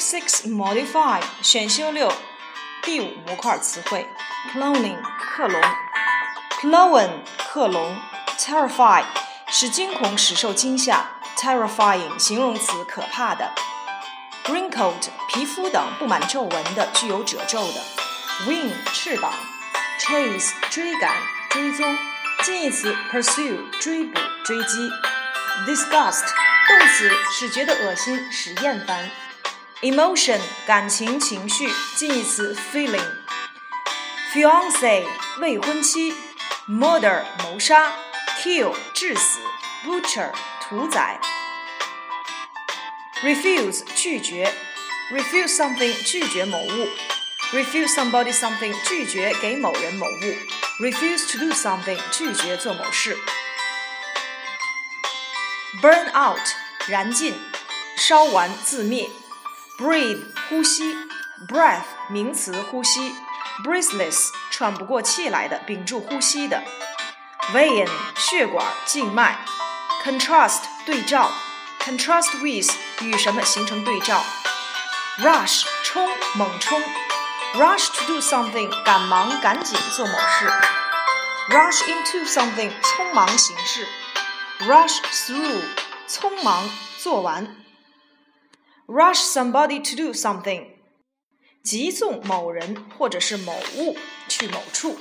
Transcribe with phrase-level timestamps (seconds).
[0.00, 2.10] six modify 选修六
[2.82, 4.08] 第五模块词汇
[4.50, 5.60] cloning 克隆
[6.62, 7.98] clone 克隆
[8.38, 9.04] terrify
[9.48, 13.52] 使惊恐使受惊吓 terrifying 形容词可怕的
[14.46, 17.80] wrinkled 皮肤等布满皱纹的具有褶皱的
[18.46, 19.30] wing 翅膀
[20.00, 21.14] chase 追赶
[21.50, 21.98] 追踪
[22.42, 24.90] 近义词 pursue 追捕追击
[25.66, 26.24] disgust
[26.66, 29.10] 动词使觉得恶心使厌烦。
[29.81, 35.05] emotion 感情情绪，近义词 feeling。fiance
[35.39, 36.13] 未婚妻，
[36.67, 37.93] murder 谋杀，
[38.41, 39.39] kill 致死，
[39.85, 41.19] butcher 屠宰。
[43.23, 44.51] refuse 拒绝，
[45.11, 46.89] refuse something 拒绝某物，
[47.53, 53.17] refuse somebody something 拒绝给某人某物，refuse to do something 拒绝做某事。
[55.81, 56.39] burn out
[56.87, 57.33] 燃尽，
[57.97, 59.09] 烧完自灭。
[59.79, 60.95] breathe 呼吸，
[61.47, 63.13] breath 名词呼吸，
[63.63, 66.63] breathless 喘不过气来的，屏住呼吸的，
[67.53, 69.37] vein 血管静脉，
[70.03, 71.31] contrast 对照，
[71.79, 74.23] contrast with 与什么形成对照，
[75.19, 76.81] rush 冲猛冲，
[77.55, 80.51] rush to do something 赶忙赶紧做某事，
[81.49, 83.87] rush into something 匆忙行事，
[84.61, 85.61] rush through
[86.07, 87.55] 匆忙做完。
[88.89, 90.67] rush somebody to do something，
[91.63, 94.99] 急送某人或者是某物去某处。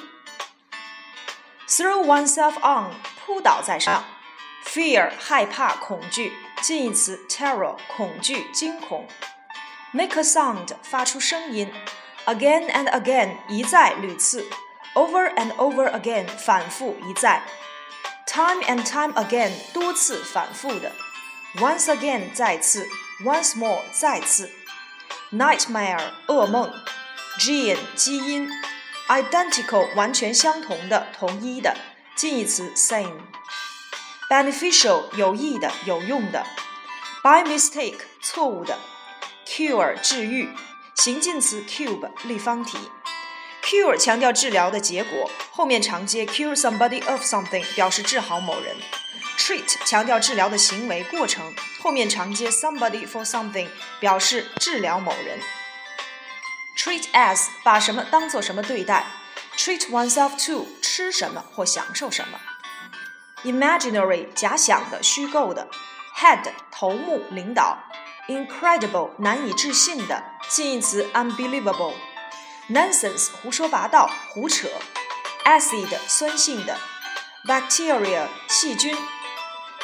[1.69, 2.93] throw oneself on，
[3.25, 4.05] 扑倒在上。
[4.65, 9.07] fear，害怕、恐惧，近义词 terror，恐惧、惊恐。
[9.93, 11.71] make a sound，发出声音。
[12.27, 14.49] again and again，一再、屡次。
[14.95, 17.43] over and over again，反复、一再。
[18.27, 20.93] time and time again，多次、反复的。
[21.57, 22.89] once again，再次。
[23.23, 24.51] Once more，再次。
[25.33, 26.73] Nightmare，噩梦。
[27.39, 28.49] Gene，基因。
[29.09, 31.77] Identical，完全相同的，同一的。
[32.17, 36.45] 近义词 same。Beneficial，有益的，有用的。
[37.23, 38.79] By mistake，错误的。
[39.47, 40.49] Cure，治愈。
[40.95, 42.79] 形近词 cube，立方体。
[43.63, 48.77] Cure 强调治疗的结果，后面常接 cure somebody of something，表示治好某人。
[49.40, 53.70] Treat 强调治疗的行为过程，后面常接 somebody for something，
[54.00, 55.40] 表示治疗某人。
[56.78, 59.06] treat as 把什么当做什么对待
[59.58, 62.40] ，treat oneself to 吃什么或享受什么。
[63.44, 65.70] imaginary 假想的、虚构的。
[66.18, 67.78] head 头目、领导。
[68.28, 71.96] incredible 难以置信的，近义词 unbelievable。
[72.70, 74.68] nonsense 胡说八道、胡扯。
[75.46, 76.78] acid 酸性的。
[77.46, 78.96] bacteria 细菌。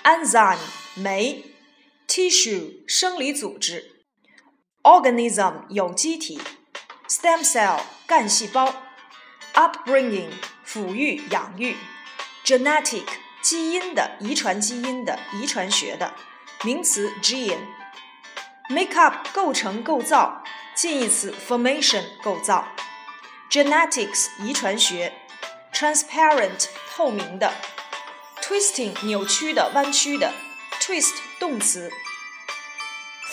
[0.03, 0.59] enzyme
[0.95, 1.45] 酶，
[2.09, 4.05] tissue 生理组织，
[4.83, 6.41] organism 有机体，
[7.09, 8.75] stem cell 干细胞，
[9.55, 10.31] upbringing
[10.67, 11.77] 抚育养育，
[12.45, 13.05] genetic
[13.43, 16.15] 基因的遗传基因的遗传学的
[16.65, 20.43] 名词 gene，make up 构成构造。
[20.74, 22.66] 近义词 formation 构造
[23.50, 25.14] ，genetics 遗传学
[25.74, 27.54] ，transparent 透明的
[28.42, 30.34] ，twisting 扭曲的弯曲的
[30.80, 31.92] ，twist 动词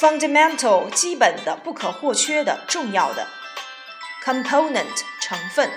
[0.01, 3.29] ，fundamental 基本的不可或缺的重要的
[4.25, 5.71] ，component 成分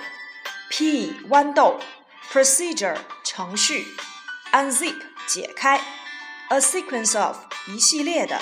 [0.68, 1.78] ，p 豌豆
[2.32, 3.86] ，procedure 程序
[4.52, 4.96] ，unzip
[5.28, 5.80] 解开
[6.48, 7.36] ，a sequence of
[7.68, 8.40] 一系列的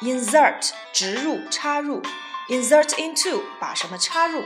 [0.00, 2.00] ，insert 植入插入。
[2.48, 4.42] Insert into 把什么插入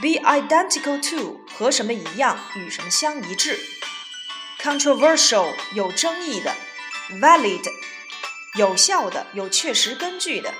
[0.00, 3.58] ，be identical to 和什么一样，与什么相一致
[4.60, 6.52] ，controversial 有争议的
[7.20, 7.62] ，valid
[8.56, 10.52] 有效的，有确实根据的，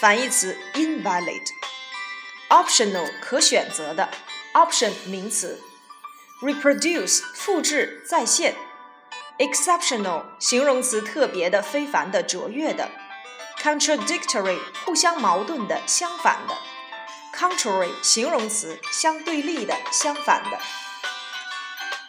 [0.00, 4.10] 反义词 invalid，optional 可选择的
[4.54, 5.62] ，option 名词
[6.42, 8.54] ，reproduce 复制再现
[9.38, 12.90] ，exceptional 形容词特别的、非凡的、卓越的。
[13.62, 16.58] Contradictory 互相矛盾的、相反的
[17.32, 20.58] ；contrary 形容词，相对立的、相反的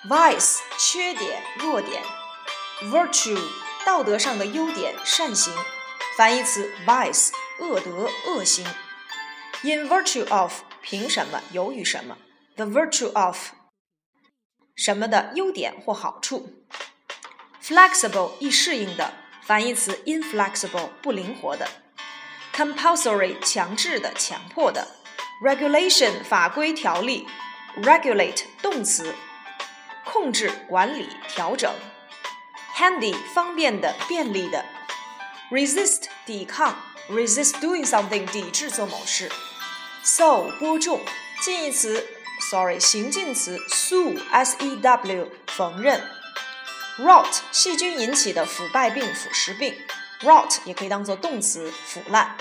[0.10, 2.02] ；vice 缺点、弱点
[2.82, 3.40] ；virtue
[3.86, 5.54] 道德上的优点、善行。
[6.18, 7.30] 反义词 vice
[7.60, 8.66] 恶德、恶行。
[9.62, 12.18] in virtue of 凭什么、由于什么
[12.58, 13.52] ；the virtue of
[14.76, 16.66] 什么的优点或好处。
[17.62, 19.23] flexible 易适应的。
[19.46, 21.68] 反义词 inflexible 不灵活的
[22.56, 24.88] ，compulsory 强制的、强迫的
[25.44, 27.28] ，regulation 法规条例
[27.82, 29.14] ，regulate 动词
[30.06, 31.70] 控制、管理、调整。
[32.76, 34.64] handy 方便的、便利的。
[35.52, 39.30] resist 抵抗，resist doing something 抵制做某事。
[40.04, 41.02] ，so 播种，
[41.42, 42.08] 近义词
[42.50, 46.02] ，sorry 形近词；sue，s-e-w，缝纫。
[47.00, 49.76] Rot 细菌引起的腐败病、腐蚀病
[50.22, 52.36] ，rot 也可以当做动词，腐烂。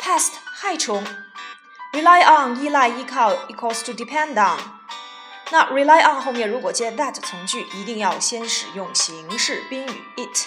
[0.00, 1.04] pest 害虫
[1.92, 4.58] ，rely on 依赖依靠 equals to depend on。
[5.50, 10.46] 那 rely on 后面如果接 that 从句，一定要先使用形式宾语 it。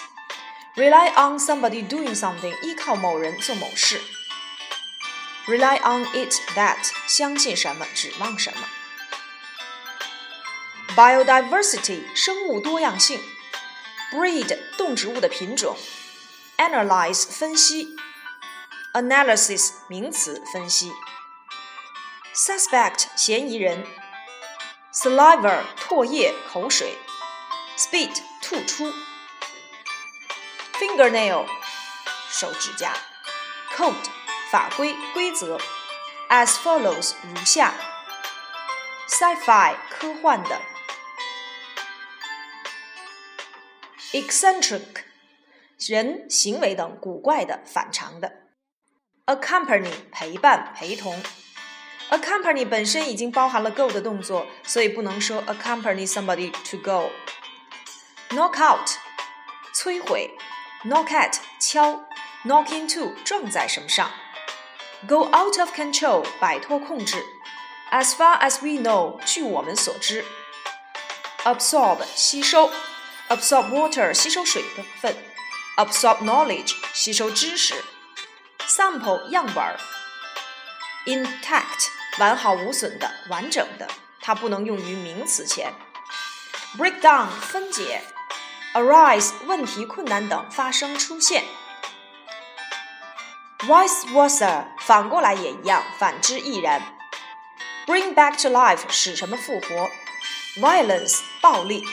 [0.76, 4.00] rely on somebody doing something，依靠某人做某事。
[5.46, 8.66] rely on it that，相信什么，指望什么。
[10.95, 13.19] biodiversity，生物多样性。
[14.11, 15.77] breed，动植物的品种。
[16.57, 17.95] analyze，分析。
[18.93, 20.91] analysis，名词，分析。
[22.33, 23.85] suspect，嫌疑人。
[24.93, 26.97] saliva，唾液，口水。
[27.77, 28.91] spit，吐出。
[30.79, 31.45] fingernail
[32.29, 32.93] 手指甲，
[33.75, 33.93] code
[34.51, 35.59] 法规规则，
[36.29, 37.73] as follows 如下，
[39.09, 40.61] sci-fi 科幻的
[44.11, 44.81] ，eccentric
[45.87, 48.31] 人行为等古怪的反常的，
[49.25, 51.21] accompany 陪伴陪同，
[52.09, 58.89] accompany 本身已经包含了 go 的动作，所以不能说 accompany somebody to go，knock out
[59.73, 60.31] 摧毁。
[60.85, 62.07] knock at 敲，
[62.45, 64.11] knock into 撞在什么上，
[65.07, 67.25] go out of control 摆脱控制，
[67.91, 70.23] as far as we know 据我们所知，
[71.43, 72.69] absorb 吸收
[73.31, 75.15] ，absorb water 吸收水的分，
[75.75, 77.83] absorb knowledge 吸收知识，
[78.67, 79.79] sample 样本儿，
[81.05, 81.87] intact
[82.19, 83.87] 完好无损的完整的，
[84.21, 85.73] 它不能用于名词前，
[86.77, 88.03] breakdown 分解。
[88.73, 91.43] arise 问题、困难等发生出现。
[93.61, 96.81] vice versa 反过来也一样，反之亦然。
[97.87, 99.89] bring back to life 使什么复活？
[100.61, 101.83] violence 暴力。